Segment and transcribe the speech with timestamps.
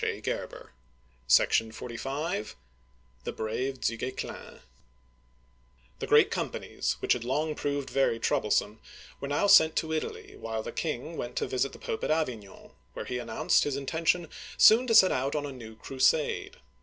[0.01, 0.49] THE BRAVE
[1.29, 1.45] DU
[3.97, 4.59] GUESCLIN
[5.99, 8.79] THE Great Companies, which had long proved very troublesome,
[9.19, 12.71] were now sent to Italy, while the king went to visit the Pope at Avignon,
[12.93, 14.27] where he announced his intention
[14.57, 16.57] soon to set out on a new crusade.